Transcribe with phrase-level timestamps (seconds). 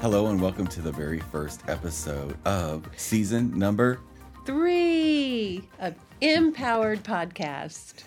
[0.00, 3.98] Hello and welcome to the very first episode of season number.
[4.46, 8.04] Three of MPowered Podcast.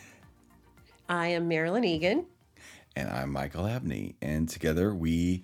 [1.09, 2.25] I am Marilyn Egan.
[2.95, 4.15] And I'm Michael Abney.
[4.21, 5.43] And together we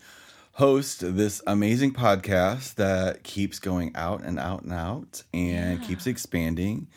[0.53, 5.87] host this amazing podcast that keeps going out and out and out and Yeah.
[5.87, 6.87] keeps expanding.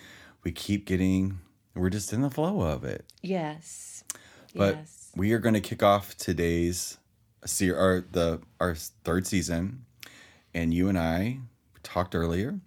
[0.44, 1.40] We keep getting,
[1.74, 3.04] we're just in the flow of it.
[3.20, 4.04] Yes.
[4.54, 5.10] But yes.
[5.16, 6.98] we are going to kick off today's
[7.44, 9.84] se- our the our third season,
[10.54, 11.38] and you and I
[11.82, 12.60] talked earlier,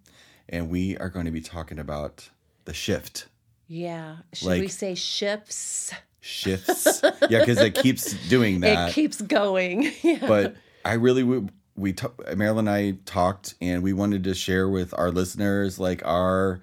[0.50, 2.30] and we are going to be talking about
[2.66, 3.28] the shift
[3.68, 4.18] Yeah.
[4.34, 5.94] Should we say shifts?
[6.22, 7.02] shifts.
[7.30, 8.90] yeah, because it keeps doing that.
[8.90, 9.92] It keeps going.
[10.02, 10.26] yeah.
[10.28, 11.52] but I really would.
[11.76, 16.06] We ta- Marilyn and I talked, and we wanted to share with our listeners like
[16.06, 16.62] our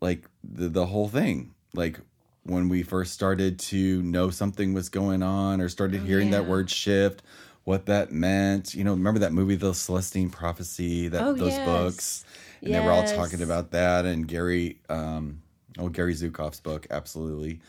[0.00, 1.98] like the the whole thing, like
[2.44, 6.50] when we first started to know something was going on or started hearing that Oh,
[6.50, 7.22] word shift,
[7.64, 8.74] what that meant.
[8.74, 11.64] You know, remember that movie, The Celestine Prophecy, that Oh, those yes.
[11.64, 12.24] books,
[12.62, 15.40] and they were all talking about that, and Gary, um,
[15.78, 17.60] oh Gary Zukav's book, absolutely,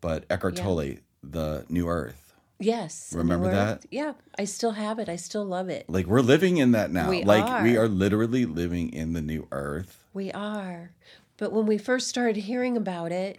[0.00, 0.64] but Eckhart Yeah.
[0.64, 2.34] Tolle, The New Earth.
[2.58, 3.12] yes.
[3.14, 3.84] remember that?
[3.90, 4.14] Yeah.
[4.38, 5.08] I still have it.
[5.08, 5.88] I still love it.
[5.88, 7.08] Like we're living in that now.
[7.10, 7.84] We like we are.
[7.84, 10.04] are literally living in the new earth.
[10.12, 10.90] We are.
[11.36, 13.38] But when we first started hearing about it,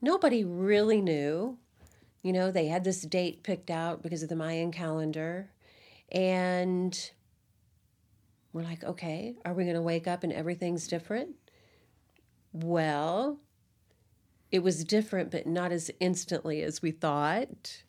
[0.00, 1.58] nobody really knew.
[2.22, 5.50] You know, they had this date picked out because of the Mayan calendar.
[6.10, 7.10] And
[8.52, 11.36] we're like, okay, are we going to wake up and everything's different?
[12.52, 13.38] Well,
[14.50, 17.82] it was different, but not as instantly as we thought.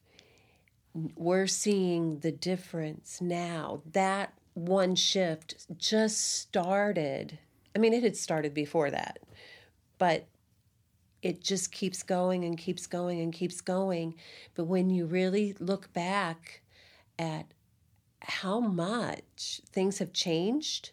[1.16, 3.81] We're seeing the difference now.
[3.92, 7.38] That one shift just started.
[7.75, 9.19] I mean, it had started before that,
[9.99, 10.27] but
[11.28, 14.16] it just keeps going and keeps going and keeps going.
[14.56, 16.61] But when you really look back
[17.20, 17.47] at
[18.22, 20.92] how much things have changed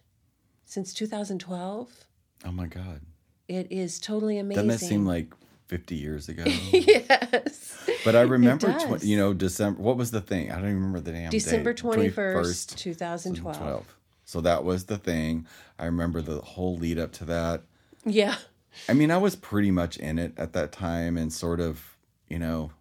[0.65, 1.89] since 2012,
[2.45, 3.03] Oh my god.
[3.47, 4.67] it is totally amazing.
[4.67, 5.33] Doesn't that seem like
[5.69, 6.43] 50 years ago?
[6.73, 7.89] yes.
[8.05, 10.51] but I remember tw- you know December what was the thing?
[10.51, 11.85] I don't even remember the damn December date.
[12.13, 13.97] 21st, 2012.
[14.25, 15.47] So that was the thing.
[15.79, 17.63] I remember the whole lead up to that.
[18.05, 18.35] Yeah.
[18.89, 21.97] I mean, I was pretty much in it at that time and sort of,
[22.29, 22.73] you know,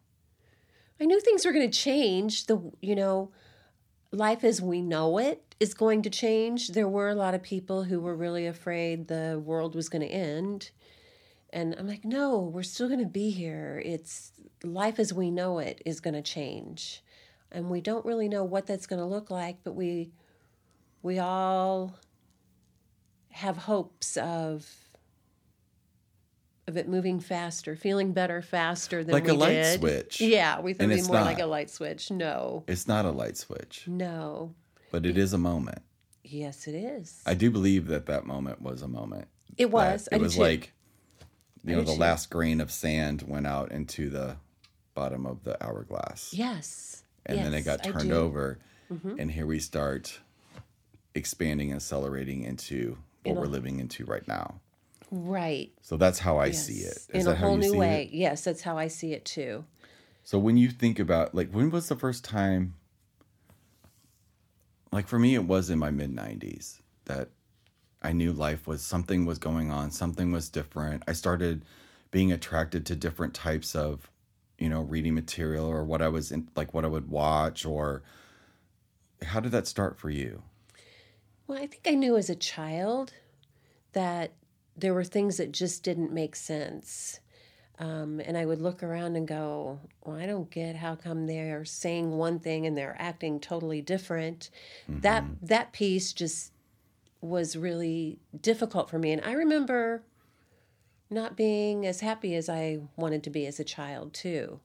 [0.99, 2.45] I knew things were going to change.
[2.45, 3.31] The you know,
[4.11, 6.69] life as we know it is going to change.
[6.69, 10.07] There were a lot of people who were really afraid the world was going to
[10.07, 10.71] end.
[11.51, 13.81] And I'm like, no, we're still going to be here.
[13.85, 14.31] It's
[14.63, 17.03] life as we know it is going to change.
[17.51, 20.11] And we don't really know what that's going to look like, but we
[21.03, 21.95] we all
[23.29, 24.82] have hopes of
[26.67, 29.79] of it moving faster, feeling better faster than Like a light did.
[29.79, 30.21] switch.
[30.21, 31.25] Yeah, we thought And it'd be more not.
[31.25, 32.09] like a light switch.
[32.11, 34.53] No, it's not a light switch, no.
[34.91, 35.81] but it is a moment.
[36.23, 37.21] Yes, it is.
[37.25, 39.27] I do believe that that moment was a moment.
[39.57, 40.05] it was.
[40.05, 40.71] that I it do was like
[41.65, 41.99] you I know the too.
[41.99, 44.37] last grain of sand went out into the
[44.95, 48.05] bottom of the hourglass yes, and then it got turned do.
[48.09, 48.13] Mm-hmm.
[48.13, 48.59] over
[49.19, 50.19] and here we start
[51.15, 54.59] expanding and accelerating into what In a- we're living into right now
[55.15, 55.71] Right.
[55.83, 56.97] so that's how i see it.
[57.13, 58.05] In that a whole new way.
[58.05, 58.15] it?
[58.15, 59.63] Yes, that's how I see it too.
[60.23, 62.73] so when you think about like when was the first time
[64.91, 67.29] like for me it was in my mid 90s that
[68.01, 71.63] i knew life was something was going on something was different i started
[72.11, 74.09] being attracted to different types of
[74.57, 78.01] you know reading material or what i was in like what i would watch or
[79.23, 80.41] how did that start for you
[81.47, 83.13] Well, I think I knew as a child
[83.93, 84.33] that
[84.75, 87.19] there were things that just didn't make sense.
[87.79, 91.65] Um, and I would look around and go, well, I don't get how come they're
[91.65, 94.49] saying one thing and they're acting totally different.
[94.87, 96.51] That that piece just
[97.19, 99.11] was really difficult for me.
[99.11, 100.03] And I remember
[101.09, 104.59] not being as happy as I wanted to be as a child too,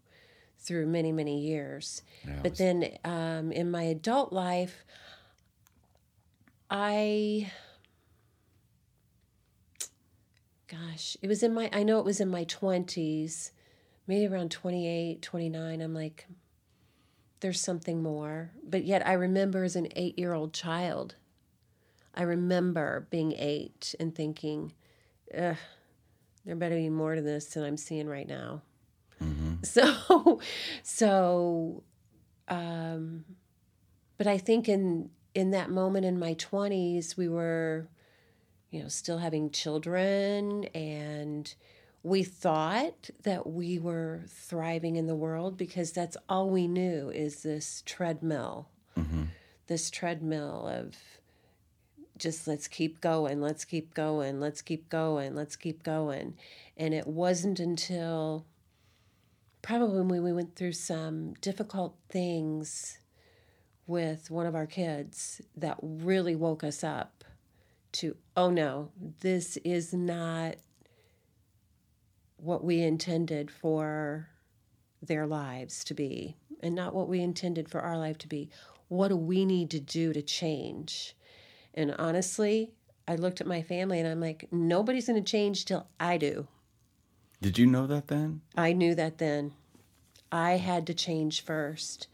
[0.59, 2.03] through many many years.
[2.27, 4.85] Yeah, but then um, in my adult life,
[6.71, 7.51] I
[10.69, 13.51] gosh, it was in my I know it was in my 20s,
[14.07, 15.81] maybe around 28, 29.
[15.81, 16.27] I'm like
[17.41, 18.51] there's something more.
[18.69, 21.15] But yet I remember as an 8-year-old child,
[22.15, 24.73] I remember being 8 and thinking,
[25.37, 25.57] Ugh,
[26.45, 28.63] there better be more to this than I'm seeing right now.
[29.63, 30.41] So
[30.83, 31.83] so
[32.47, 33.25] um
[34.17, 37.89] but I think in in that moment in my 20s we were
[38.71, 41.55] you know still having children and
[42.03, 47.43] we thought that we were thriving in the world because that's all we knew is
[47.43, 48.69] this treadmill.
[48.97, 49.25] Mm-hmm.
[49.67, 50.97] This treadmill of
[52.17, 56.35] just let's keep going, let's keep going, let's keep going, let's keep going.
[56.77, 58.47] And it wasn't until
[59.63, 62.99] probably when we went through some difficult things
[63.87, 67.25] with one of our kids that really woke us up
[67.93, 68.91] to, oh no,
[69.21, 70.57] this is not
[72.37, 74.29] what we intended for
[75.03, 78.51] their lives to be and not what we intended for our life to be.
[78.89, 81.17] What do we need to do to change?
[81.75, 82.73] And honestly,
[83.07, 86.49] I looked at my family and I'm like, nobody's going to change till I do.
[87.41, 88.41] Did you know that then?
[88.57, 89.53] I knew that then.
[90.33, 92.09] I had to change first.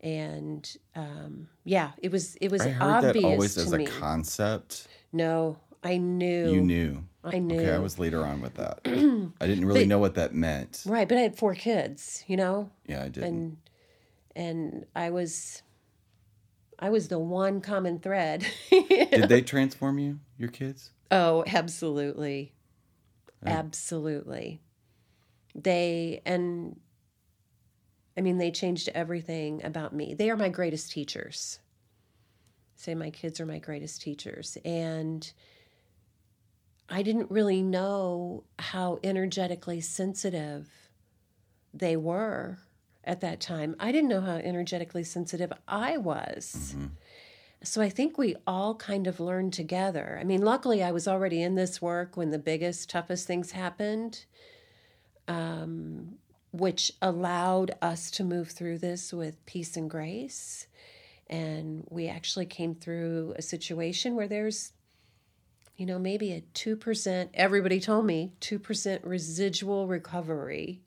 [0.00, 3.86] And um, yeah, it was it was I heard obvious that always as me.
[3.86, 4.86] a concept.
[5.12, 6.52] No, I knew.
[6.52, 7.04] You knew.
[7.24, 7.60] I knew.
[7.60, 8.80] Okay, I was later on with that.
[8.84, 10.82] I didn't really But- know what that meant.
[10.86, 13.24] right, but I had four kids, you know, Yeah, I didn't.
[13.24, 13.56] and
[14.36, 15.62] and I was
[16.78, 18.46] I was the one common thread.
[18.70, 20.90] Did they transform you, your kids?
[21.10, 22.54] Oh, absolutely.
[23.44, 24.60] Absolutely.
[25.54, 26.78] They, and
[28.16, 30.14] I mean, they changed everything about me.
[30.14, 31.58] They are my greatest teachers.
[32.78, 34.56] Say, my kids are my greatest teachers.
[34.64, 35.30] And
[36.88, 40.70] I didn't really know how energetically sensitive
[41.74, 42.58] they were
[43.02, 43.74] at that time.
[43.80, 46.76] I didn't know how energetically sensitive I was.
[47.64, 50.16] So I think we all kind of learned together.
[50.20, 54.24] I mean, luckily, I was already in this work when the biggest, toughest things happened,
[55.26, 56.18] um,
[56.52, 60.67] which allowed us to move through this with peace and grace.
[61.30, 64.72] And we actually came through a situation where there's,
[65.76, 70.82] you know, maybe a 2%, everybody told me, 2% residual recovery.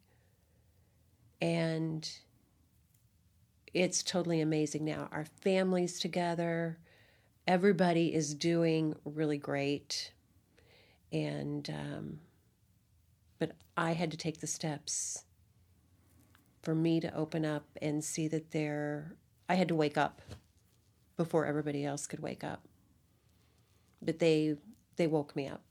[1.39, 2.09] And
[3.73, 5.09] it's totally amazing now.
[5.11, 6.77] Our families together,
[7.47, 10.11] everybody is doing really great.
[11.11, 12.19] And, um,
[13.39, 15.25] but I had to take the steps
[16.61, 19.15] for me to open up and see that there,
[19.49, 20.21] I had to wake up
[21.17, 22.61] before everybody else could wake up.
[24.01, 24.57] But they,
[24.95, 25.61] they woke me up.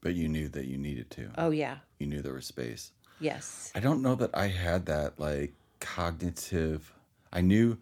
[0.00, 1.30] But you knew that you needed to.
[1.36, 1.78] Oh, yeah.
[1.98, 2.92] You knew there was space.
[3.20, 3.70] Yes.
[3.74, 6.92] I don't know that I had that like cognitive.
[7.32, 7.78] I knew,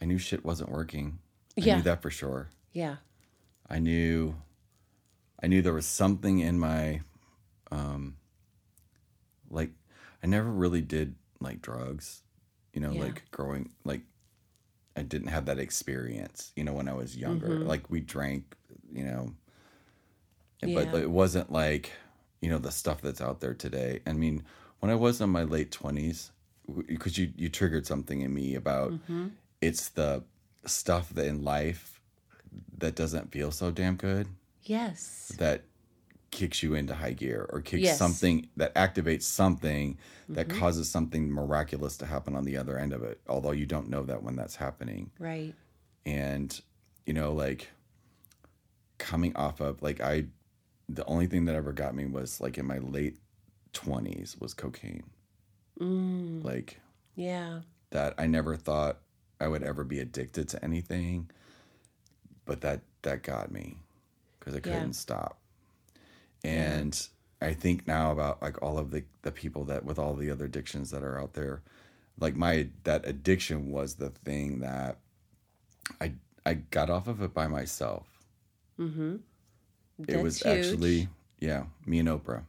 [0.00, 1.18] I knew shit wasn't working.
[1.58, 1.76] I Yeah.
[1.76, 2.50] knew that for sure.
[2.72, 2.96] Yeah.
[3.68, 4.36] I knew,
[5.42, 7.02] I knew there was something in my,
[7.70, 8.16] um,
[9.50, 9.70] like,
[10.22, 12.22] I never really did like drugs,
[12.74, 13.04] you know, Yeah.
[13.04, 14.02] like growing, like,
[14.96, 17.48] I didn't have that experience, you know, when I was younger.
[17.48, 17.66] Mm-hmm.
[17.68, 18.54] Like, we drank,
[18.92, 19.34] you know,
[20.62, 20.84] Yeah.
[20.90, 21.92] but it wasn't like,
[22.40, 24.00] you know, the stuff that's out there today.
[24.06, 24.44] I mean,
[24.80, 26.30] when I was in my late 20s,
[26.86, 29.28] because you, you triggered something in me about Mm-hmm.
[29.60, 30.22] it's the
[30.66, 32.00] stuff that in life
[32.78, 34.28] that doesn't feel so damn good
[34.62, 35.32] Yes.
[35.38, 35.62] that
[36.34, 37.96] kicks you into high gear or kicks Yes.
[37.98, 39.96] something that activates something
[40.28, 43.88] that causes something miraculous to happen on the other end of it although you don't
[43.88, 45.54] know that when that's happening Right.
[46.04, 46.60] and
[47.06, 47.68] you know like
[48.98, 50.24] coming off of like i
[50.88, 53.16] the only thing that ever got me was like in my late
[53.72, 55.04] 20s was cocaine
[55.80, 56.80] Mm, like
[57.16, 57.60] yeah.
[57.90, 58.98] that i never thought
[59.40, 61.30] i would ever be addicted to anything
[62.44, 63.76] but that that got me
[64.38, 65.38] because i couldn't stop
[66.44, 67.08] and
[67.40, 70.44] i think now about like all of the the people that with all the other
[70.44, 71.62] addictions that are out there
[72.18, 74.98] like my that addiction was the thing that
[76.00, 76.12] i
[76.46, 78.06] i got off of it by myself
[78.78, 79.16] Mm-hmm.
[80.08, 81.08] it was actually
[81.38, 82.42] yeah me and oprah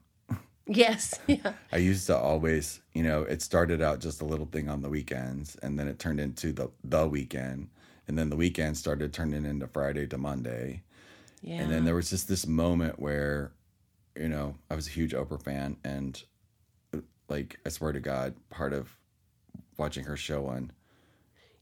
[0.68, 1.20] Yes.
[1.28, 1.54] Yeah.
[1.72, 4.90] I used to always, you know, it started out just a little thing on the
[4.90, 7.70] weekends and then it turned into the the weekend
[8.08, 10.82] and then the weekend started turning into Friday to Monday.
[11.44, 11.62] Yeah.
[11.62, 13.52] And then there was just this moment where,
[14.16, 16.22] you know, I was a huge Oprah fan and
[17.28, 18.90] like I swear to God, part of
[19.78, 20.72] watching her show on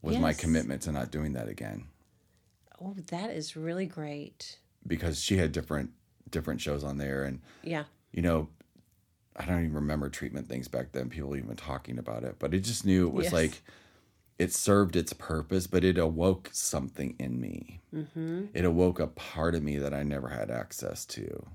[0.01, 1.85] was my commitment to not doing that again
[2.81, 4.57] oh, that is really great.
[4.85, 5.91] because she had different
[6.29, 7.83] different shows on there and Yeah.
[8.11, 8.49] you know,
[9.35, 12.57] I don't even remember treatment things back then, people even talking about it, but I
[12.57, 13.33] just knew it was Yes.
[13.33, 13.61] like
[14.39, 17.81] it served its purpose, but it awoke something in me.
[17.93, 18.45] Mm-hmm.
[18.53, 21.45] It awoke a part of me that I never had access to.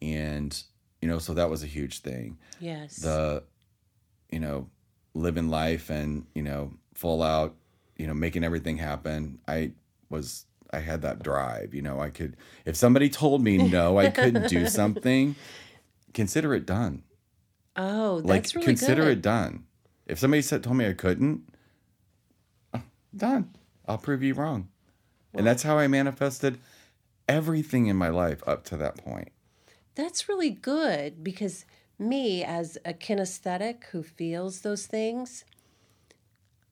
[0.00, 0.60] And,
[1.02, 2.38] you know, so that was a huge thing.
[2.60, 2.96] Yes.
[2.96, 3.42] The,
[4.30, 4.68] you know,
[5.14, 7.54] living life and, you know, full out,
[7.96, 9.38] you know, making everything happen.
[9.48, 9.72] I
[10.10, 14.10] was, I had that drive, you know, I could, if somebody told me no, I
[14.10, 15.34] couldn't do something,
[16.14, 17.02] consider it done.
[17.76, 19.18] oh, Like, that's really consider good.
[19.18, 19.64] it done.
[20.06, 21.42] If somebody said, told me I couldn't,
[22.72, 22.80] uh,
[23.16, 23.50] done.
[23.86, 24.68] I'll prove you wrong.
[25.34, 26.58] and that's how I manifested
[27.28, 29.30] everything in my life up to that point.
[29.98, 31.64] That's really good because
[31.98, 35.44] me, as a kinesthetic who feels those things,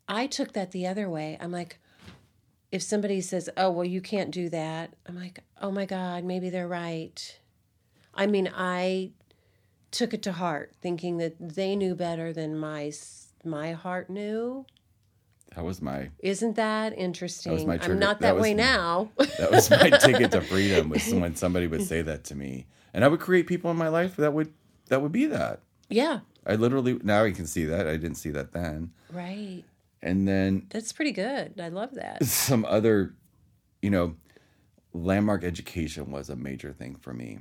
[0.06, 1.37] I took that the other way.
[1.40, 1.80] I'm like,
[2.71, 6.50] if somebody says, oh, well, you can't do that, I'm like, oh my God, maybe
[6.50, 7.37] they're right.
[8.14, 9.11] I mean, I
[9.90, 12.92] took it to heart, thinking that they knew better than my
[13.45, 14.66] my heart knew.
[15.56, 17.66] That was my Isn't that interesting?
[17.66, 19.11] my I'm not that that, way my- now.
[19.38, 22.66] that was my ticket to freedom was when somebody would say that to me.
[22.96, 24.54] And I would create people in my life that would
[24.88, 25.60] that would be that.
[25.90, 27.86] yeah, I literally now I can see that.
[27.86, 28.92] I didn't see that then.
[29.12, 29.62] right.
[30.02, 31.60] And then That's pretty good.
[31.60, 32.24] I love that.
[32.50, 33.14] some other,
[33.82, 34.14] you know,
[34.92, 37.40] landmark education was a major thing for me.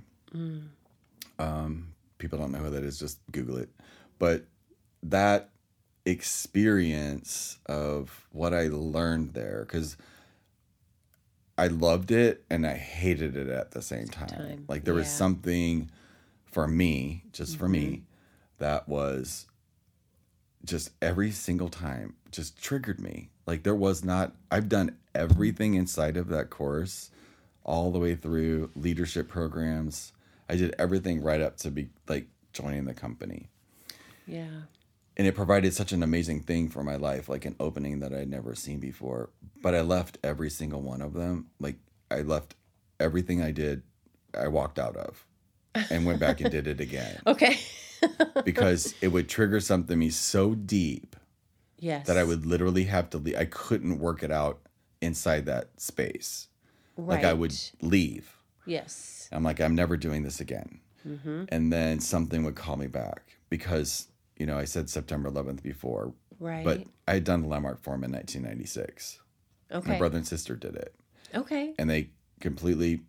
[1.38, 3.69] Um, people don't know who that is, just Google it.
[4.19, 4.45] But
[5.03, 5.51] that
[6.05, 9.95] experience of what I learned there, because
[11.57, 14.27] I loved it and I hated it at the same time.
[14.27, 15.89] time, Like there was something
[16.45, 18.01] for me, just for me, Mm-hmm.
[18.59, 19.47] that was
[20.65, 23.29] just every single time just triggered me.
[23.45, 27.12] Like there was not I've done everything inside of that course
[27.63, 30.12] all the way through leadership programs.
[30.50, 33.50] I did everything right up to be like joining the company.
[34.27, 34.62] Yeah.
[35.17, 38.29] And it provided such an amazing thing for my life, like an opening that I'd
[38.29, 39.29] never seen before.
[39.62, 41.48] But I left every single one of them.
[41.60, 41.77] Like
[42.12, 42.55] I left
[43.00, 43.84] everything I did,
[44.38, 45.25] I walked out of
[45.89, 47.57] and went back and did it again Okay.
[48.45, 51.15] because it would trigger something in me so deep
[51.79, 52.07] yes.
[52.07, 53.36] that I would literally have to leave.
[53.36, 54.60] I couldn't work it out
[55.01, 56.48] inside that space.
[56.98, 57.17] Right.
[57.17, 58.38] Like I would leave.
[58.65, 59.29] Yes.
[59.31, 60.79] I'm like, I'm never doing this again.
[61.07, 61.45] Mm-hmm.
[61.50, 64.07] And then something would call me back because,
[64.38, 66.63] you know, I said September 11th before, Right.
[66.65, 69.20] but I had done the landmark form in 1996.
[69.72, 69.92] okay.
[69.94, 70.94] My brother and sister did it.
[71.34, 71.74] Okay.
[71.80, 73.01] And they completely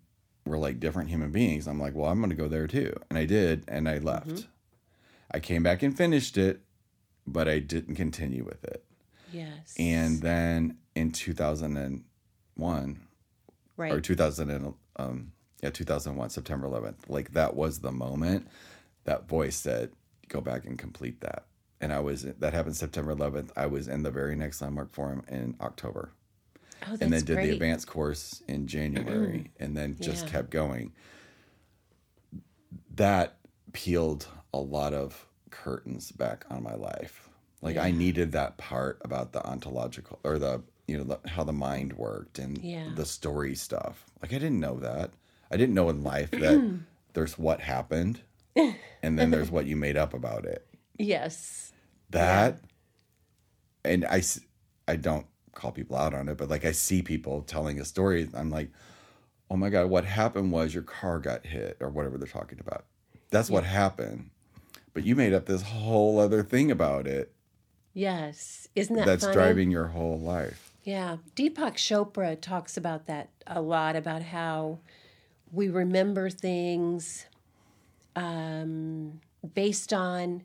[0.45, 1.67] were like different human beings.
[1.67, 2.95] I'm like, well, I'm going to go there too.
[3.11, 3.65] And I did.
[3.69, 4.47] And I left.
[5.31, 6.61] I came back and finished it,
[7.27, 8.85] but I didn't continue with it.
[9.33, 9.75] Yes.
[9.79, 13.01] And then in 2001
[13.77, 13.93] right.
[13.93, 18.47] or 2000 and, um yeah 2001 September 11th like that was the moment
[19.05, 19.91] that voice said
[20.29, 21.45] go back and complete that.
[21.81, 25.23] And I was that happened September 11th I was in the very next landmark forum
[25.29, 26.13] in October.
[26.83, 27.47] Oh, that's and then did great.
[27.49, 30.33] the advanced course in January and then just Yeah.
[30.33, 30.93] kept going.
[32.95, 33.37] That
[33.73, 37.29] peeled a lot of curtains back on my life.
[37.63, 41.53] Like I needed that part about the ontological or the you know the, how the
[41.53, 42.91] mind worked and Yeah.
[42.95, 44.07] the story stuff.
[44.23, 45.11] Like I didn't know that.
[45.51, 46.81] I didn't know in life that
[47.13, 48.21] there's what happened
[49.03, 50.67] and then there's what you made up about it
[50.99, 51.73] Yes.
[52.11, 52.59] that
[53.85, 54.23] and I
[54.89, 58.29] I don't call people out on it but like i see people telling a story
[58.35, 58.71] i'm like
[59.51, 62.85] oh my god what happened was your car got hit or whatever they're talking about
[63.31, 64.29] that's what happened
[64.93, 67.33] but you made up this whole other thing about it
[67.95, 68.69] Yes.
[68.75, 69.33] Isn't that that's funny?
[69.35, 71.17] driving your whole life Yeah.
[71.35, 74.81] Deepak Chopra talks about that a lot about how
[75.51, 77.25] we remember things
[78.17, 79.21] um,
[79.55, 80.43] based on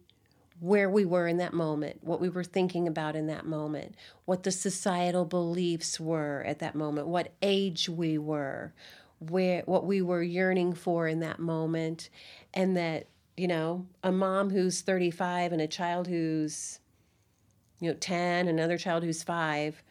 [0.59, 4.43] where we were in that moment, what we were thinking about in that moment, what
[4.43, 8.71] the societal beliefs were at that moment, what age we were,
[9.17, 12.09] where what we were yearning for in that moment,
[12.53, 16.79] and that you know a mom who's 35 and a child who's
[17.79, 19.81] you know 10 another child who's 5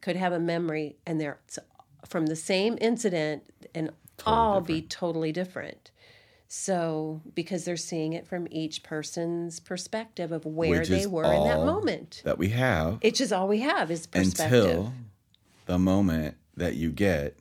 [0.00, 1.38] could have a memory and they're
[2.06, 3.90] from the same incident and
[4.26, 5.90] all be totally different
[6.50, 11.44] so because they're seeing it from each person's perspective of where Which they were in
[11.44, 12.22] that moment.
[12.24, 14.64] that we have it's just all we have is perspective.
[14.64, 14.92] until
[15.66, 17.36] the moment that you get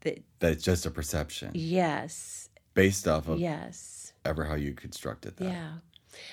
[0.00, 1.52] that, that it's just a perception.
[1.54, 2.48] Yes.
[2.74, 4.12] Based off of yes.
[4.24, 5.44] ever how you constructed that.
[5.44, 5.70] Yeah.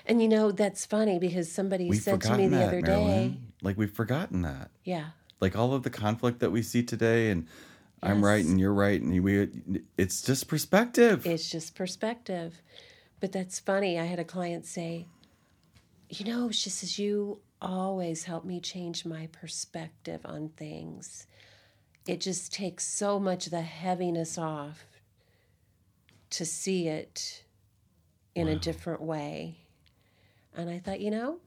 [0.08, 3.32] And you know that's funny because somebody we've said to me the that other Marilyn.
[3.32, 4.72] day like we've forgotten that.
[4.84, 5.10] Yeah.
[5.40, 7.48] Like all of the conflict that we see today and
[8.02, 9.48] i'm right and you're right and we
[9.98, 12.62] it's just perspective It's just perspective.
[13.20, 14.00] But that's funny.
[14.00, 15.06] I had a client say,
[16.10, 21.28] You know, she says, you always help me change my perspective on things.
[22.08, 24.86] It just takes so much of the heaviness off
[26.30, 27.44] to see it
[28.36, 29.58] in a different way.
[30.56, 31.40] And I thought, you know,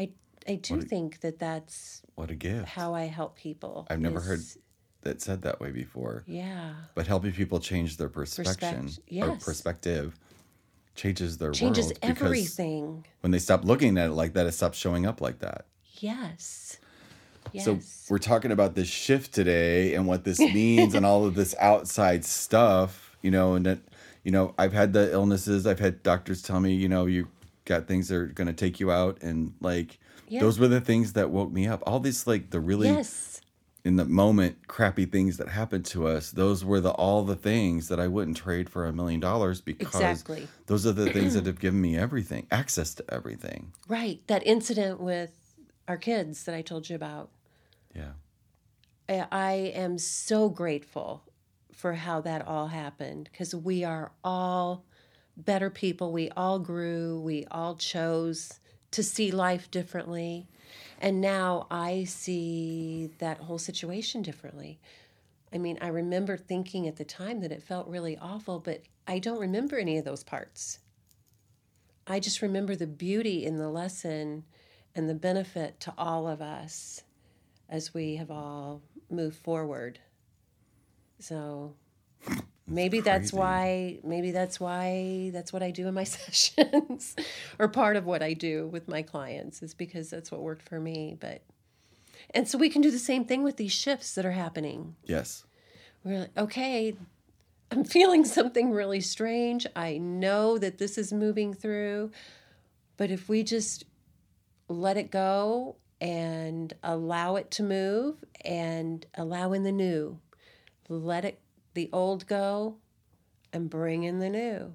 [0.00, 0.10] I,
[0.48, 3.86] I do think that that's what a gift how I help people.
[3.90, 4.40] i've never heard
[5.04, 6.74] that said that way before Yeah.
[6.94, 10.18] but helping people change their perspective Perspect- or perspective
[10.94, 13.04] changes their Changes world because everything.
[13.20, 15.66] when they stop looking at it like that it stops showing up like that
[15.98, 16.78] Yes.
[17.52, 17.64] yes.
[17.64, 17.78] So
[18.10, 22.24] we're talking about this shift today and what this means and all of this outside
[22.24, 23.78] stuff, you know, and that
[24.24, 27.28] you know, I've had the illnesses, I've had doctors tell me, you know, you
[27.66, 30.40] got things that are going to take you out and like Yeah.
[30.40, 31.82] those were the things that woke me up.
[31.86, 33.33] All these like the really Yes.
[33.84, 37.88] In the moment crappy things that happened to us, those were the all the things
[37.88, 40.48] that I wouldn't trade for a million dollars because Exactly.
[40.66, 43.72] those are the things that have given me everything, access to everything.
[43.86, 44.26] Right.
[44.26, 45.32] That incident with
[45.86, 47.30] our kids that I told you about.
[47.94, 48.12] Yeah.
[49.08, 51.22] I I am so grateful
[51.72, 54.86] for how that all happened because we are all
[55.36, 56.10] better people.
[56.10, 57.20] We all grew.
[57.20, 58.60] We all chose
[58.94, 60.46] to see life differently.
[61.00, 64.78] And now I see that whole situation differently.
[65.52, 69.18] I mean, I remember thinking at the time that it felt really awful, but I
[69.18, 70.78] don't remember any of those parts.
[72.06, 74.44] I just remember the beauty in the lesson
[74.94, 77.02] and the benefit to all of us
[77.68, 79.98] as we have all moved forward.
[81.18, 81.74] So
[82.66, 83.36] maybe that's crazy.
[83.36, 87.14] why maybe that's why that's what I do in my sessions
[87.58, 90.80] or part of what I do with my clients is because that's what worked for
[90.80, 91.42] me, but
[92.30, 94.96] and so we can do the same thing with these shifts that are happening.
[95.04, 95.44] Yes.
[96.02, 96.96] We're like, okay,
[97.70, 99.66] I'm feeling something really strange.
[99.76, 102.10] I know that this is moving through,
[102.96, 103.84] but if we just
[104.68, 110.18] let it go and allow it to move and allow in the new,
[110.88, 111.38] let it
[111.74, 112.76] the old go
[113.52, 114.74] and bring in the new.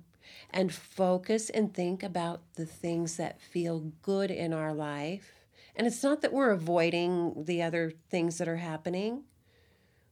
[0.52, 5.46] And focus and think about the things that feel good in our life.
[5.76, 9.24] And it's not that we're avoiding the other things that are happening.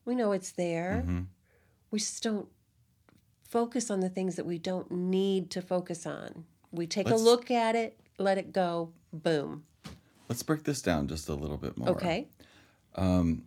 [0.06, 1.04] We know it's there.
[1.06, 1.24] Mm-hmm.
[1.92, 2.48] We just don't
[3.48, 6.46] focus on the things that we don't need to focus on.
[6.72, 9.64] We take Let's- a look at it, let it go, boom.
[10.30, 11.90] Let's break this down just a little bit more.
[11.90, 12.28] Okay.
[12.98, 13.44] You,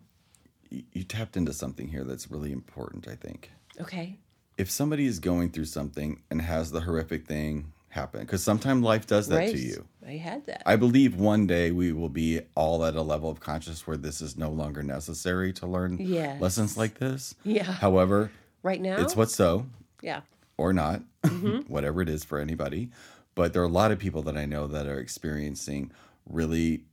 [0.71, 3.51] you tapped into something here that's really important, I think.
[3.81, 4.19] Okay.
[4.57, 9.07] If somebody is going through something and has the horrific thing happen, because sometimes life
[9.07, 9.51] does that Right.
[9.53, 9.87] to you.
[10.07, 10.63] I had that.
[10.67, 14.21] I believe one day we will be all at a level of conscious where this
[14.21, 16.41] is no longer necessary to learn Yes.
[16.41, 17.35] lessons like this.
[17.43, 17.65] yeah.
[17.65, 18.31] However,
[18.63, 19.01] right now?
[19.01, 19.67] it's what's so
[20.03, 20.21] yeah.
[20.57, 21.59] or not, mm-hmm.
[21.73, 22.91] whatever it is for anybody.
[23.35, 25.91] But there are a lot of people that I know that are experiencing
[26.29, 26.85] really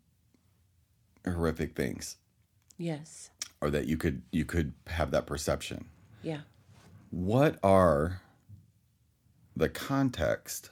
[1.25, 2.17] horrific things,
[2.79, 3.29] Yes.
[3.61, 5.85] Or that you could you could have that perception.
[6.21, 6.41] Yeah.
[7.09, 8.21] What are
[9.55, 10.69] the context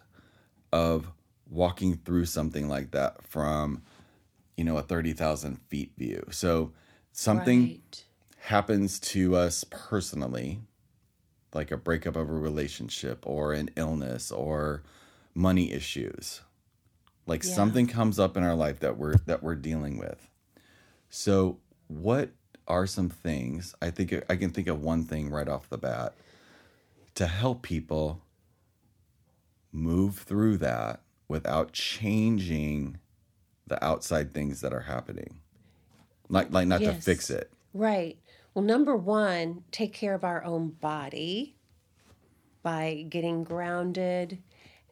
[0.72, 1.08] of
[1.50, 3.82] walking through something like that from,
[4.58, 6.26] you know, a thirty thousand feet view?
[6.32, 6.74] So
[7.12, 8.04] something Right.
[8.38, 10.62] happens to us personally,
[11.54, 14.84] like a breakup of a relationship or an illness or
[15.34, 16.42] money issues.
[17.26, 17.54] Like Yeah.
[17.54, 20.28] something comes up in our life that we're that we're dealing with.
[21.10, 22.32] So, what
[22.68, 23.76] are some things?
[23.82, 26.14] I think I can think of one thing right off the bat
[27.16, 28.22] to help people
[29.72, 33.00] move through that without changing
[33.68, 35.40] the outside things that are happening.
[36.30, 37.52] Like like not to fix it.
[37.74, 38.18] Right.
[38.54, 41.56] Well, number one, take care of our own body
[42.64, 44.42] by getting grounded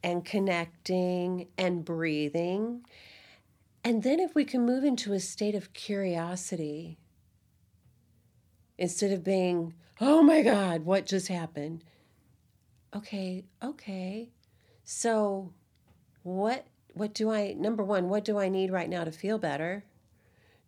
[0.03, 2.85] and connecting and breathing.
[3.85, 6.97] And then, if we can move into a state of curiosity
[8.77, 11.83] instead of being, oh my God, what just happened?
[12.95, 14.29] Okay, okay.
[14.83, 15.53] So,
[16.23, 19.83] what what do I number 1, what do I need right now to feel better?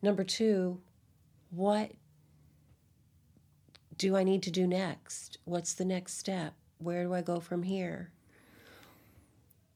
[0.02, 0.80] Number 2,
[1.52, 1.91] what
[3.98, 5.38] do I need to do next?
[5.46, 6.54] What's the next step?
[6.80, 8.12] Where do I go from here?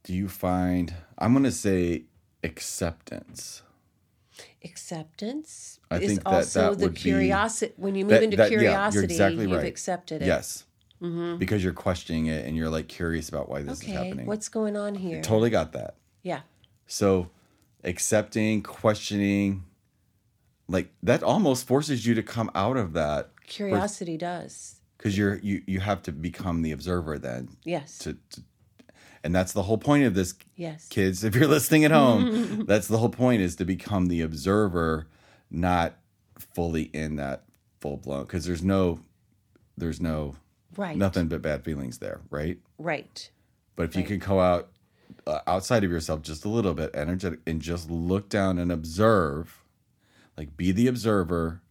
[0.04, 2.04] Do you find I'm going to say
[2.44, 3.62] acceptance.
[4.64, 7.74] Acceptance I is think that also that the be- curiosity.
[7.78, 9.66] When you move That- into that- yeah, curiosity, exactly you've right.
[9.66, 10.26] accepted it.
[10.28, 10.66] Yes.
[11.02, 11.38] Mm-hmm.
[11.38, 14.26] Because you're questioning it and you're like curious about why this is happening.
[14.26, 15.22] what's going on here?
[15.22, 15.96] Totally got that.
[16.24, 16.42] yeah.
[16.88, 17.30] So
[17.84, 19.64] accepting, questioning,
[20.68, 24.82] like that almost forces you to come out of that Curiosity does.
[24.98, 27.98] because you're you you have to become the observer then Yes.
[28.00, 28.42] to, to
[29.24, 30.88] and that's the whole point of this yes.
[30.90, 35.08] kids if you're listening at home that's the whole point is to become the observer
[35.52, 35.96] not
[36.54, 37.44] fully in that
[37.80, 39.00] full blown because there's no
[39.78, 40.36] there's no
[40.78, 40.96] Right.
[40.96, 43.30] nothing but bad feelings there right Right.
[43.76, 44.70] but if you could go out
[45.28, 49.64] uh, outside of yourself just a little bit energetic and just look down and observe
[50.38, 51.62] like be the observer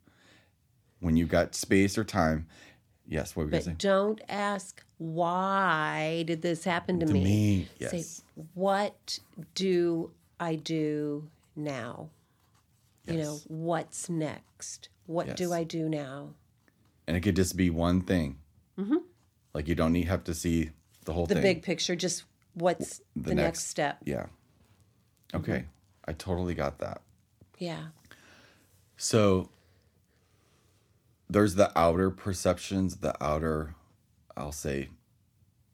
[1.00, 2.46] when you've got space or time
[3.06, 7.06] yes what were you But going to say don't ask why did this happen to,
[7.06, 7.24] To me?
[7.24, 7.90] me, yes.
[7.90, 8.22] Say
[8.54, 9.18] what
[9.54, 12.10] do I do now?
[13.06, 14.90] You know, what's next?
[15.06, 16.34] What do I do now?
[17.06, 18.36] And it could just be one thing.
[18.78, 18.96] Mm-hmm.
[19.54, 20.70] Like you don't need have to see
[21.06, 21.42] the whole The thing.
[21.42, 23.98] big picture, just what's the, next, next- step.
[24.04, 24.26] Yeah.
[25.34, 25.64] Okay.
[26.04, 27.00] I totally got that.
[27.58, 27.86] Yeah.
[28.98, 29.48] So
[31.30, 33.74] there's the outer perceptions, the outer,
[34.38, 34.88] I'll say,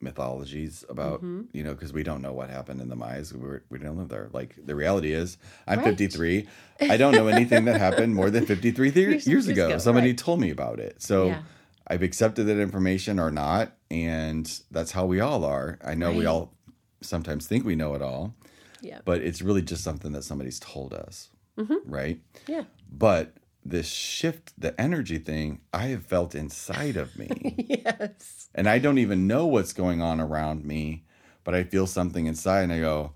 [0.01, 1.41] mythologies about, Mm-hmm.
[1.53, 3.33] you know, because we don't know what happened in the Mayas.
[3.33, 4.29] We, were, we don't live there.
[4.33, 5.85] Like the reality is, I'm Right.
[5.87, 6.47] 53.
[6.81, 9.67] I don't know anything that happened more than 53 th- years, Years ago.
[9.67, 10.17] ago, Somebody right.
[10.17, 11.01] told me about it.
[11.01, 11.41] So Yeah.
[11.87, 13.71] I've accepted that information or not.
[13.89, 15.79] And that's how we all are.
[15.83, 16.53] I know we all
[17.01, 18.33] sometimes think we know it all,
[18.81, 18.99] Yeah.
[19.05, 21.29] but it's really just something that somebody's told us.
[21.57, 21.75] Mm-hmm.
[21.89, 22.19] Right.
[22.47, 22.63] Yeah.
[22.91, 23.33] But
[23.65, 27.55] this shift, the energy thing, I have felt inside of me.
[27.85, 28.49] yes.
[28.53, 31.03] and I don't even know what's going on around me,
[31.43, 33.13] but I feel something inside and I go,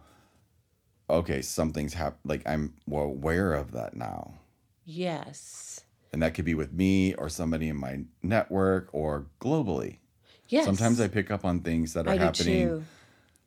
[1.09, 2.21] okay, something's happened.
[2.25, 4.33] Like I'm aware of that now.
[4.85, 5.81] Yes.
[6.11, 9.97] And that could be with me or somebody in my network or globally.
[10.47, 10.65] Yes.
[10.65, 12.85] Sometimes I pick up on things that are I happening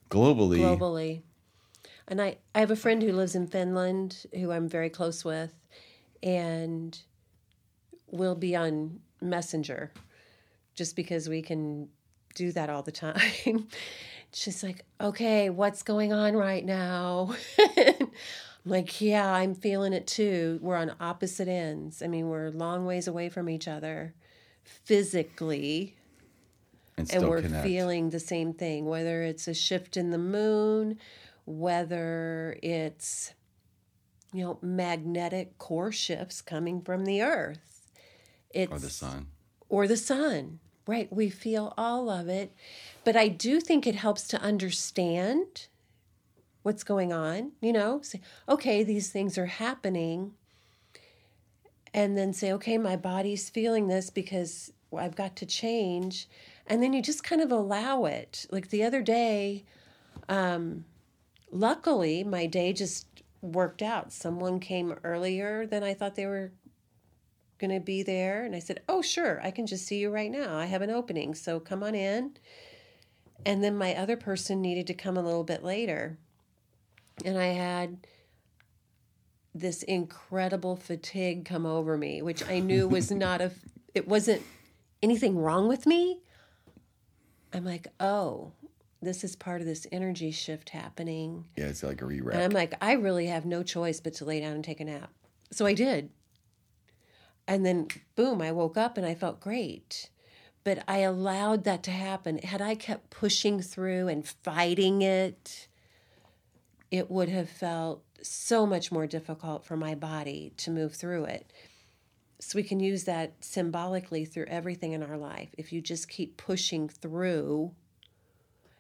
[0.09, 0.61] globally.
[0.61, 1.23] globally.
[2.07, 5.53] And I, I have a friend who lives in Finland who I'm very close with,
[6.23, 6.99] and
[8.07, 9.93] we'll be on Messenger
[10.75, 11.89] just because we can
[12.35, 13.69] do that all the time.
[14.35, 17.35] She's like, okay, what's going on right now?
[17.59, 18.09] I'm
[18.65, 20.59] like, yeah, I'm feeling it too.
[20.63, 22.03] We're on opposite ends.
[22.03, 24.15] I mean, we're long ways away from each other
[24.65, 25.97] physically
[26.97, 27.65] and and we're connect.
[27.67, 30.99] feeling the same thing whether it's a shift in the moon
[31.45, 33.35] whether it's
[34.33, 37.91] you know magnetic core shifts coming from the earth.
[38.51, 39.27] It's or the sun.
[39.69, 40.59] or the sun.
[40.87, 42.53] Right we feel all of it.
[43.05, 45.67] But i do think it helps to understand
[46.63, 50.33] what's going on you know say okay these things are happening
[51.93, 56.29] and then say okay my body's feeling this because i've got to change
[56.67, 58.47] and then you just kind of allow it.
[58.51, 59.65] Like the other day
[60.29, 60.85] um
[61.51, 63.07] luckily my day just
[63.43, 64.13] worked out.
[64.13, 66.53] Someone came earlier than i thought they were
[67.59, 70.31] going to be there and i said oh sure i can just see you right
[70.31, 70.57] now.
[70.57, 72.37] I have an opening so come on in.
[73.45, 76.19] And then my other person needed to come a little bit later
[77.25, 78.07] and i had
[79.55, 83.51] this incredible fatigue come over me which i knew was not a
[83.95, 84.43] it wasn't
[85.03, 86.21] anything wrong with me.
[87.53, 88.53] I'm like oh
[89.03, 92.35] this is part of this energy shift happening Yeah, it's like a rerap.
[92.35, 92.43] and.
[92.43, 95.11] I'm like, I really have no choice but to lay down and take a nap.
[95.51, 96.11] So I did.
[97.47, 100.09] And then, boom, I woke up and I felt great.
[100.65, 102.39] But I allowed that to happen.
[102.39, 105.67] Had I kept pushing through and fighting it,
[106.91, 111.53] it would have felt so much more difficult for my body to move through it.
[112.39, 115.49] So we can use that symbolically through everything in our life.
[115.59, 117.73] If you just keep pushing through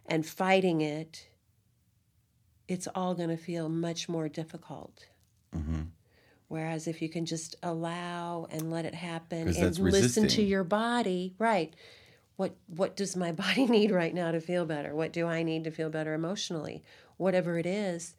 [0.06, 1.26] and fighting it,
[2.68, 5.06] it's all going to feel much more difficult.
[5.54, 5.88] Mhm.
[6.48, 11.34] Whereas if you can just allow and let it happen and listen to your body,
[11.38, 11.74] right?
[12.36, 14.94] What what does my body need right now to feel better?
[14.94, 16.82] What do I need to feel better emotionally?
[17.16, 18.14] Whatever it is,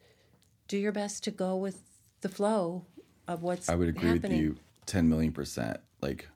[0.68, 1.80] do your best to go with
[2.22, 2.86] the flow
[3.28, 4.32] of what's I would agree happening.
[4.32, 5.78] with you 10 million percent.
[6.00, 6.28] Like,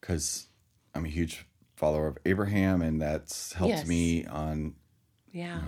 [0.00, 0.48] because
[0.94, 3.86] I'm a huge follower of Abraham, and that's helped Yes.
[3.86, 4.74] me on,
[5.32, 5.60] Yeah.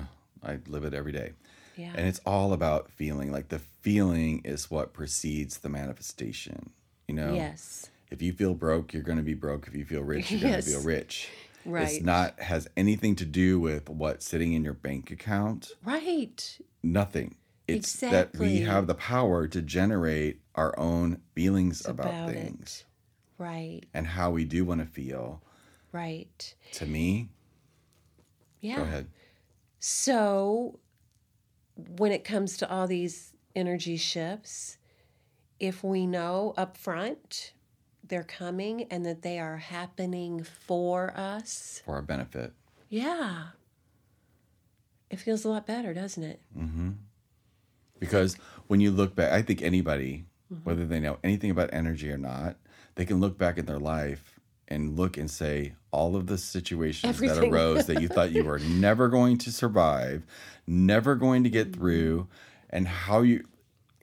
[0.42, 1.32] I live it every day.
[1.76, 1.92] Yeah.
[1.96, 3.32] And it's all about feeling.
[3.32, 6.70] Like, the feeling is what precedes the manifestation.
[7.08, 7.34] You know?
[7.34, 7.90] Yes.
[8.10, 9.66] If you feel broke, you're going to be broke.
[9.66, 11.28] If you feel rich, you're going to feel rich.
[11.64, 11.88] Right.
[11.96, 15.72] It's not, has anything to do with what's sitting in your bank account.
[15.84, 16.58] Right.
[16.82, 17.34] Nothing.
[17.66, 22.84] It's that we have the power to generate our own feelings about, about things
[23.38, 23.80] Right.
[23.92, 25.42] and how we do want to feel.
[25.96, 26.54] Right.
[26.72, 27.28] To me,
[28.60, 28.76] Yeah.
[28.76, 29.06] go ahead.
[29.78, 30.78] So,
[31.76, 34.76] when it comes to all these energy shifts,
[35.58, 37.52] if we know up front
[38.08, 42.52] they're coming and that they are happening for us, For our benefit.
[42.88, 43.48] yeah,
[45.10, 46.40] it feels a lot better, doesn't it?
[46.56, 46.90] Mm-hmm.
[47.98, 48.36] Because
[48.68, 50.62] when you look back, I think anybody, Mm-hmm.
[50.62, 52.56] whether they know anything about energy or not,
[52.94, 54.35] they can look back in their life
[54.68, 58.58] and look and say all of the situations that arose that you thought you were
[58.68, 60.24] never going to survive,
[60.66, 61.70] never going to Mm-hmm.
[61.70, 62.28] get through,
[62.70, 63.44] and how you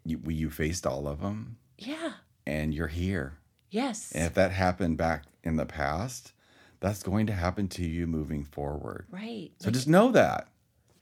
[0.06, 2.14] you, you faced all of them, Yeah.
[2.46, 3.38] and you're here.
[3.70, 4.12] Yes.
[4.14, 6.34] And if that happened back in the past,
[6.82, 9.06] that's going to happen to you moving forward.
[9.12, 9.52] right.
[9.60, 10.48] So just know that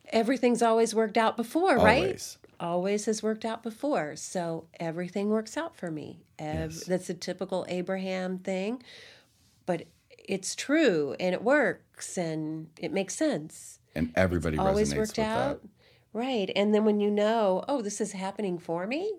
[0.10, 2.04] Everything's always worked out before, right?
[2.04, 4.16] always, always has worked out before.
[4.18, 6.20] So everything works out for me.
[6.38, 6.84] Ev- Yes.
[6.86, 8.84] That's a typical Abraham thing,
[9.72, 13.80] but it's true and it works and it makes sense.
[13.96, 15.62] And everybody Always resonates worked out.
[15.62, 15.70] that.
[16.14, 16.52] Right.
[16.56, 19.14] And then when you know, oh, this is happening for me,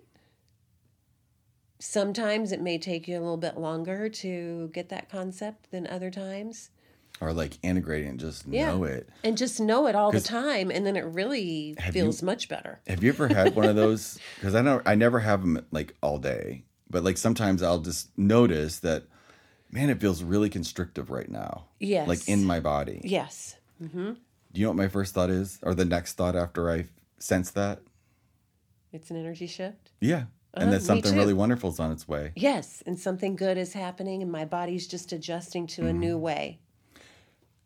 [1.79, 6.11] sometimes it may take you a little bit longer to get that concept than other
[6.11, 6.71] times.
[7.21, 8.73] Or like integrating and just Yeah.
[8.73, 9.09] know it.
[9.25, 10.71] And just know it all the time.
[10.71, 12.81] And then it really feels you- much better.
[12.87, 14.19] Have you ever had one of those?
[14.37, 18.17] Because I know I never have them like all day, but like sometimes I'll just
[18.19, 19.05] notice that,
[19.73, 21.65] man, it feels really constrictive right now.
[21.81, 22.07] Yes.
[22.07, 23.01] Like in my body.
[23.03, 23.57] Yes.
[23.81, 24.17] Do
[24.55, 26.87] you know what my first thought is, or the next thought after I
[27.19, 27.81] sense that?
[28.93, 29.91] It's an energy shift.
[30.01, 30.17] Yeah,
[30.55, 32.33] Uh-huh, and that something really wonderful is on its way.
[32.37, 32.83] Yes.
[32.87, 36.61] And something good is happening, and my body's just adjusting to a new way.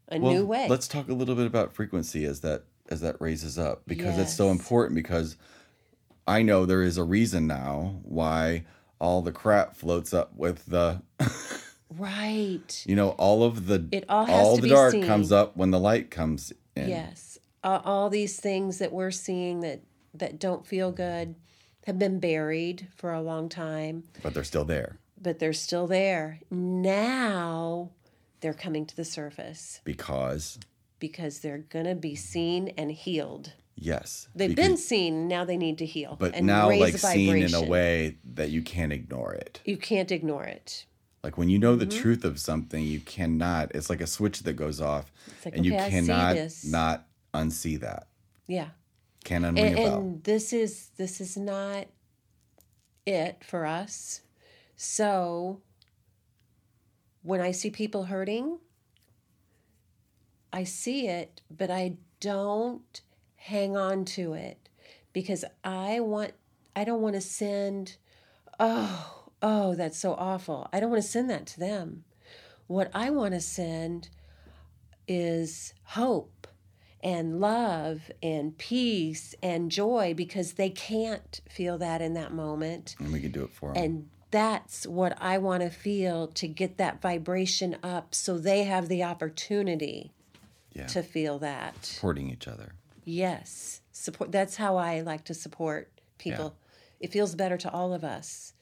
[0.08, 0.22] A Mm-hmm.
[0.22, 0.68] Well, new way.
[0.68, 4.32] let's talk a little bit about frequency as that as that raises up because it's
[4.34, 4.94] so important.
[4.94, 5.36] Because
[6.28, 8.64] I know there is a reason now why
[9.00, 11.02] all the crap floats up with the
[11.90, 12.84] right.
[12.86, 15.04] you know all of the It all has to the dark seen.
[15.06, 16.88] comes up when the light comes in.
[16.88, 17.38] Yes.
[17.64, 19.80] Uh, all these things that we're seeing that,
[20.14, 21.34] that don't feel good
[21.86, 26.40] have been buried for a long time, But they're still there but they're still there.
[26.50, 27.90] Now
[28.40, 30.58] they're coming to the surface because
[30.98, 33.52] because they're going to be seen and healed.
[33.76, 36.16] yes, They've because- been seen, now they need to heal.
[36.18, 39.60] but and now raise like seen in a way that you can't ignore it.
[39.64, 40.86] You can't ignore it.
[41.26, 41.80] Like when you know Mm-hmm.
[41.80, 43.74] the truth of something, you cannot.
[43.74, 45.12] It's like a switch that goes off,
[45.44, 48.06] like, and you okay, see cannot not unsee that.
[48.46, 48.68] Yeah.
[49.24, 51.88] Can't unring and, and this is this is not
[53.04, 54.20] it for us
[54.76, 55.60] so
[57.22, 58.58] when i see people hurting
[60.52, 63.00] i see it but i don't
[63.36, 64.68] hang on to it
[65.12, 66.32] because i want
[66.76, 67.96] i don't want to send
[68.60, 72.04] oh oh that's so awful i don't want to send that to them
[72.66, 74.08] what i want to send
[75.08, 76.46] is hope
[77.02, 82.96] and love and peace and joy because they can't feel that in that moment.
[82.98, 83.82] and we can do it for them.
[83.82, 88.88] And that's what I want to feel to get that vibration up so they have
[88.88, 90.12] the opportunity
[90.72, 91.84] yeah, to feel that.
[91.84, 92.72] supporting each other.
[93.04, 93.82] Yes.
[93.92, 96.56] Support that's how I like to support people.
[96.98, 98.52] It feels better to all of us.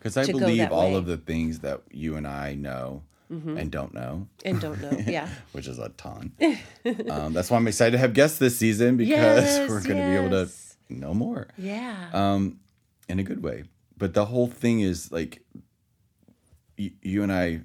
[0.00, 0.94] Because I believe all way.
[0.94, 3.58] of the things that you and I know Mm-hmm.
[3.58, 4.90] and don't know, And don't know.
[5.06, 5.28] Yeah.
[5.52, 6.32] which is a ton.
[7.08, 9.08] um, that's why I'm excited to have guests this season because
[9.44, 10.50] Yes, we're going to be able to
[10.88, 11.46] know more.
[11.56, 12.08] Yeah.
[12.12, 12.58] um,
[13.08, 13.62] in a good way.
[13.96, 15.44] But the whole thing is like,
[16.76, 17.60] y- you and I,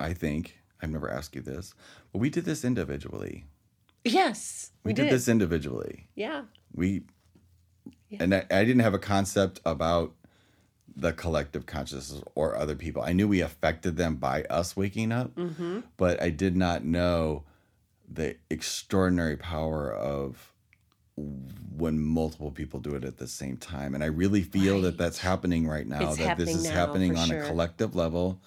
[0.00, 1.72] I think I've never asked you this,
[2.12, 3.44] but we did this individually.
[4.04, 4.72] yes.
[4.82, 6.08] We, did, this individually.
[6.16, 6.42] Yeah.
[6.74, 7.02] We,
[8.18, 10.14] and I, I didn't have a concept about
[10.98, 13.02] the collective consciousness or other people.
[13.02, 15.80] I knew we affected them by us waking up, Mm-hmm.
[15.96, 17.44] but I did not know
[18.10, 20.52] the extraordinary power of
[21.76, 23.94] when multiple people do it at the same time.
[23.94, 27.16] And I really feel that that's happening right now, It's that this is now, happening
[27.16, 27.42] on sure.
[27.42, 28.40] a collective level.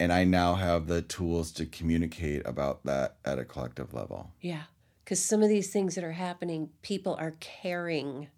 [0.00, 4.30] And I now have the tools to communicate about that at a collective level.
[4.40, 4.64] Yeah.
[5.04, 8.28] Because some of these things that are happening, people are caring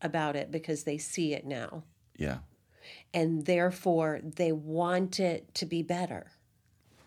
[0.00, 1.82] about it because they see it now.
[2.20, 2.38] Yeah.
[3.12, 6.30] And therefore, they want it to be better.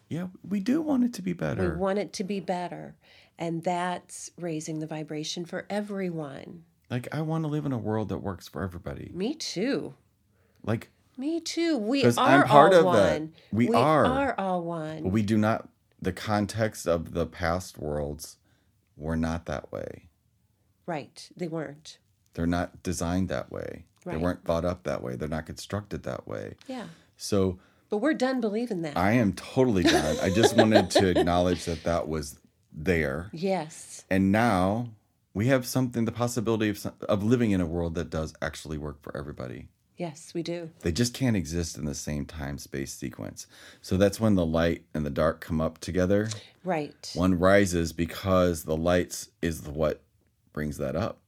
[0.09, 1.71] Yeah, we do want it to be better.
[1.71, 2.95] We want it to be better.
[3.37, 6.63] And that's raising the vibration for everyone.
[6.89, 9.11] Like I want to live in a world that works for everybody.
[9.13, 9.93] Me too.
[10.63, 11.77] Like Me too.
[11.77, 13.33] We are all one.
[13.51, 14.05] We are.
[14.05, 15.09] are all one.
[15.09, 15.69] we do not
[16.01, 18.37] the context of the past worlds
[18.97, 20.09] were not that way.
[20.85, 21.29] right.
[21.35, 21.97] They weren't.
[22.33, 23.85] They're not designed that way.
[24.05, 25.15] They weren't thought up that way.
[25.15, 26.55] They're not constructed that way.
[26.67, 26.85] Yeah.
[27.17, 28.97] So But we're done believing that.
[28.97, 30.17] I am totally done.
[30.21, 32.39] I just wanted to acknowledge that that was
[32.71, 33.29] there.
[33.33, 34.03] yes.
[34.09, 34.89] And now
[35.33, 39.01] we have something the possibility of of living in a world that does actually work
[39.01, 39.67] for everybody.
[39.95, 40.71] Yes, we do.
[40.79, 43.45] They just can't exist in the same time space sequence.
[43.81, 46.29] So that's when the light and the dark come up together.
[46.63, 47.11] Right.
[47.13, 50.01] One rises because the lights is what
[50.51, 51.19] brings that up.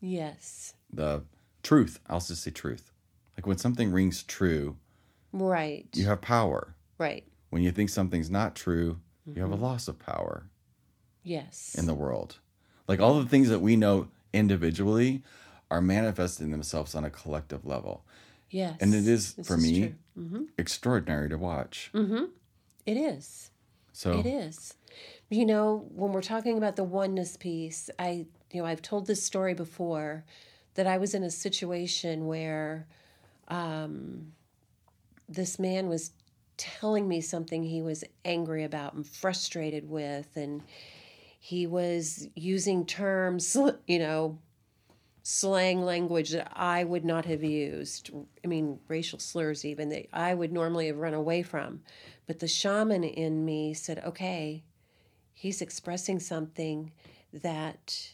[0.00, 0.74] Yes.
[0.92, 1.22] The
[1.66, 1.98] truth.
[2.06, 2.92] I'll just say truth.
[3.36, 4.76] Like when something rings true,
[5.32, 5.86] Right.
[5.94, 6.74] you have power.
[6.98, 7.24] right.
[7.50, 9.40] When you think something's not true, you Mm-hmm.
[9.40, 10.48] have a loss of power
[11.22, 11.74] Yes.
[11.78, 12.38] in the world.
[12.88, 15.22] Like all the things that we know individually
[15.70, 18.04] are manifesting themselves on a collective level.
[18.50, 18.76] yes.
[18.80, 19.94] And it is, This for me.
[20.18, 20.44] Mm-hmm.
[20.56, 21.90] extraordinary to watch.
[21.94, 23.50] It is.
[23.92, 24.74] So It is.
[25.28, 29.22] You know, when we're talking about the oneness piece, I, you know, I've told this
[29.24, 30.24] story before
[30.76, 32.86] that I was in a situation where
[33.48, 34.32] um,
[35.28, 36.12] this man was
[36.56, 40.62] telling me something he was angry about and frustrated with, and
[41.38, 44.38] he was using terms, you know,
[45.22, 48.10] slang language that I would not have used.
[48.44, 51.80] I mean, racial slurs, even that I would normally have run away from.
[52.26, 54.62] But the shaman in me said, okay,
[55.32, 56.92] he's expressing something
[57.32, 58.12] that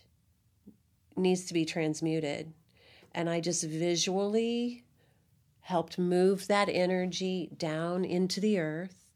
[1.16, 2.52] needs to be transmuted.
[3.12, 4.84] And I just visually
[5.60, 9.06] helped move that energy down into the earth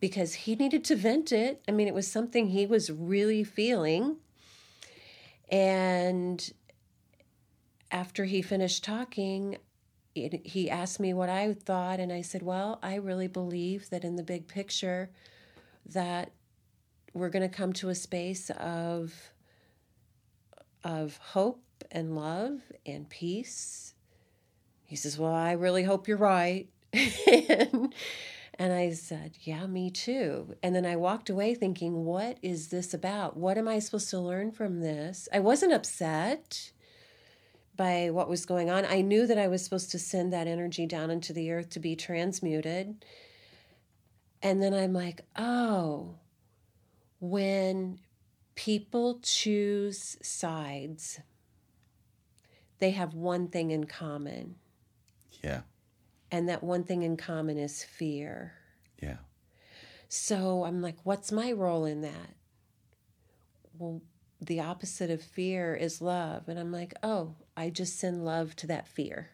[0.00, 1.62] because he needed to vent it.
[1.68, 4.16] I mean, it was something he was really feeling.
[5.50, 6.52] And
[7.90, 9.58] after he finished talking,
[10.14, 14.04] it, he asked me what I thought, and I said, Well, I really believe that
[14.04, 15.10] in the big picture,
[15.86, 16.32] that
[17.12, 19.32] we're going to come to a space of
[20.86, 23.94] of hope and love and peace.
[24.84, 26.68] He says, Well, I really hope you're right.
[26.92, 27.92] and,
[28.58, 30.54] and I said, Yeah, me too.
[30.62, 33.36] And then I walked away thinking, What is this about?
[33.36, 35.28] What am I supposed to learn from this?
[35.32, 36.70] I wasn't upset
[37.74, 38.86] by what was going on.
[38.86, 41.80] I knew that I was supposed to send that energy down into the earth to
[41.80, 43.04] be transmuted.
[44.40, 46.14] And then I'm like, Oh,
[47.18, 47.98] when
[48.56, 51.20] people choose sides,
[52.80, 54.56] they have one thing in common.
[55.44, 55.60] Yeah.
[56.32, 58.54] And that one thing in common is fear.
[59.00, 59.18] Yeah.
[60.08, 62.34] So I'm like, what's my role in that?
[63.78, 64.02] Well,
[64.40, 66.48] the opposite of fear is love.
[66.48, 69.30] And I'm like, oh, I just send love to that fear.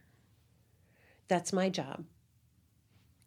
[1.28, 2.04] That's my job,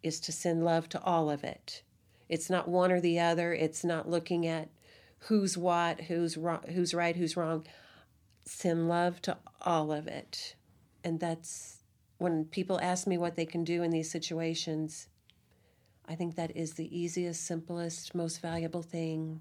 [0.02, 1.82] is to send love to all of it.
[2.28, 3.52] It's not one or the other.
[3.52, 4.68] It's not looking at
[5.28, 7.66] who's what, who's wrong, who's right, who's wrong.
[8.44, 10.54] Send love to all of it.
[11.02, 11.78] And that's
[12.18, 15.08] when people ask me what they can do in these situations,
[16.08, 19.40] I think that is the easiest, simplest, most valuable thing.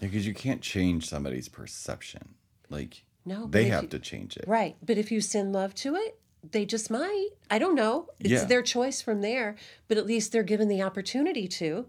[0.00, 2.34] Because you can't change somebody's perception.
[2.70, 4.44] Like, No, they have you- to change it.
[4.46, 4.76] Right.
[4.84, 6.18] But if you send love to it,
[6.48, 7.28] they just might.
[7.50, 8.08] I don't know.
[8.18, 8.44] It's Yeah.
[8.44, 9.56] their choice from there,
[9.88, 11.86] but at least they're given the opportunity to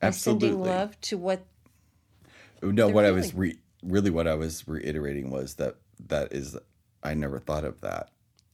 [0.00, 0.48] Absolutely.
[0.50, 1.44] sending love to what
[2.62, 5.76] No, they're what I was re- really what I was reiterating was that
[6.08, 6.56] that is
[7.02, 8.10] I never thought of that.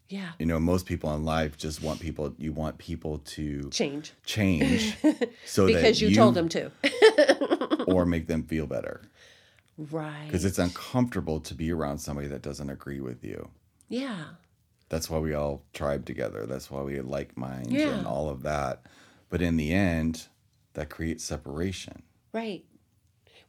[0.09, 2.35] yeah, You know, most people in life just want people.
[2.38, 4.97] You want people to change change
[5.47, 6.71] so because that you, told them to.
[7.87, 9.03] or make them feel better
[9.90, 10.27] right.
[10.27, 13.49] because it's uncomfortable to be around somebody that doesn't agree with you.
[13.88, 14.25] yeah.
[14.90, 16.45] That's why we all tribe together.
[16.47, 17.88] That's why we like minds Yeah.
[17.99, 18.83] and all of that.
[19.31, 20.29] But in the end,
[20.75, 22.03] that creates separation.
[22.33, 22.64] Right.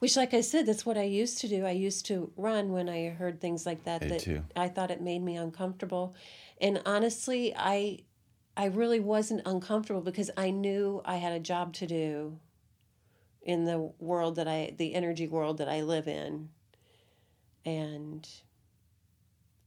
[0.05, 1.65] Which, like I said, that's what I used to do.
[1.65, 4.01] I used to run when I heard things like that.
[4.01, 4.43] Did that too.
[4.55, 6.13] I thought it made me uncomfortable,
[6.61, 8.01] and honestly, I,
[8.55, 12.37] I really wasn't uncomfortable because I knew I had a job to do.
[13.41, 16.49] In the world that I, the energy world that I live in,
[17.65, 18.29] and,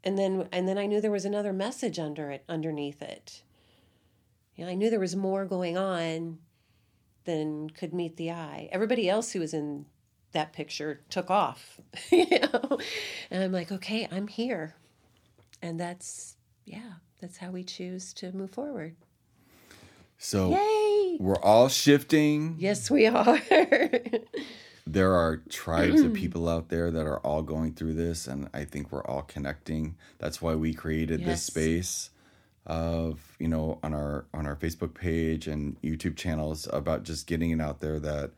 [0.04, 3.42] and then and then I knew there was another message under it, underneath it.
[4.54, 6.38] You know, I knew there was more going on
[7.24, 8.68] than could meet the eye.
[8.70, 9.86] Everybody else who was in
[10.32, 12.78] that picture took off, you know.
[13.30, 14.74] And I'm like, okay, I'm here,
[15.62, 18.96] and that's yeah, that's how we choose to move forward.
[20.18, 21.16] So Yay!
[21.20, 22.56] we're all shifting.
[22.58, 23.40] Yes, we are.
[24.88, 28.64] there are tribes of people out there that are all going through this and i
[28.64, 32.10] think we're all connecting that's why we created this space
[32.66, 37.50] of you know on our on our facebook page and youtube channels about just getting
[37.50, 38.30] it out there that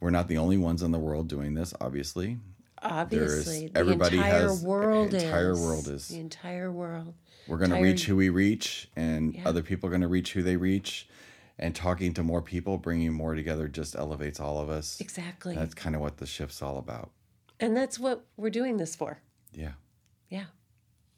[0.00, 2.38] we're not the only ones in the world doing this obviously
[2.82, 5.60] Obviously, the everybody entire has- world the entire is.
[5.60, 6.08] world is.
[6.08, 7.12] the entire world.
[7.46, 9.46] we're going to reach who we reach and Yeah.
[9.48, 11.06] other people are going to reach who they reach
[11.58, 15.74] and talking to more people bringing more together just elevates all of us Exactly, that's
[15.74, 17.10] kind of what the shift's all about
[17.60, 19.18] and that's what we're doing this for.
[19.52, 19.72] yeah
[20.30, 20.44] Yeah.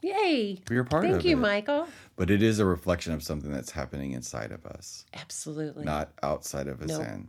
[0.00, 0.58] Yay!
[0.68, 1.40] we're a part Thank of you, it.
[1.40, 1.86] Michael.
[2.16, 5.84] But it is a reflection of something that's happening inside of us, Absolutely.
[5.84, 7.06] not outside of us Nope.
[7.06, 7.28] in.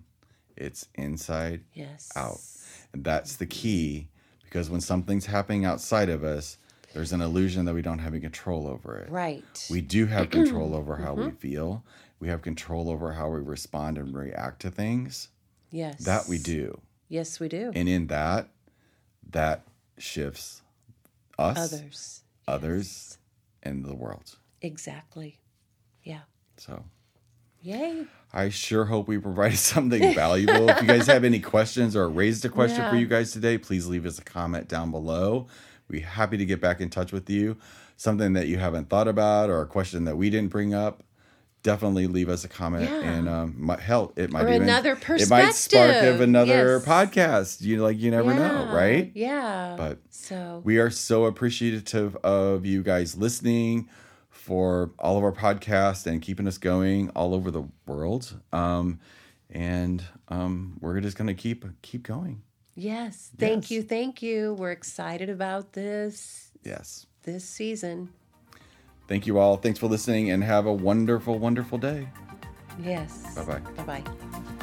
[0.58, 1.62] It's inside.
[1.74, 2.12] yes.
[2.16, 2.40] out.
[2.94, 4.08] And that's the key
[4.44, 6.58] because when something's happening outside of us,
[6.94, 9.10] there's an illusion that we don't have any control over it.
[9.10, 9.68] Right.
[9.72, 11.26] We do have control over how Mm-hmm.
[11.26, 11.84] we feel.
[12.20, 15.30] We have control over how we respond and react to things.
[15.72, 16.04] yes.
[16.06, 16.80] That we do.
[17.10, 17.72] Yes, we do.
[17.76, 18.48] And in that,
[19.32, 19.64] that
[19.98, 20.62] shifts
[21.40, 22.22] us, Others.
[22.48, 23.18] others,
[23.64, 24.38] and the world.
[24.62, 25.40] Exactly.
[26.04, 26.22] Yeah.
[26.58, 26.84] So
[27.64, 28.06] Yay.
[28.34, 30.70] I sure hope we provided something valuable.
[30.70, 33.88] if you guys have any questions or raised a question for you guys today, please
[33.88, 35.48] leave us a comment down below.
[35.90, 37.58] Be happy to get back in touch with you.
[37.96, 41.04] Something that you haven't thought about or a question that we didn't bring up.
[41.62, 43.00] Definitely leave us a comment Yeah.
[43.02, 46.86] and um, hell, it might Or even, another It might spark of another Yes.
[46.86, 47.62] podcast.
[47.62, 49.12] You like you never know, right?
[49.16, 49.76] Yeah.
[49.78, 53.88] But so we are so appreciative of you guys listening
[54.44, 58.42] for all of our podcasts and keeping us going all over the world.
[58.52, 59.00] Um,
[59.50, 62.42] and um, we're just gonna keep keep going.
[62.76, 63.72] yes, thank Yes.
[63.72, 64.54] you, thank you.
[64.56, 67.06] We're excited about this Yes.
[67.24, 68.10] this season.
[69.08, 69.56] Thank you all.
[69.58, 72.10] Thanks for listening and have a wonderful, wonderful day.
[72.82, 73.36] Yes.
[73.36, 73.60] Bye-bye.
[73.84, 74.63] Bye bye.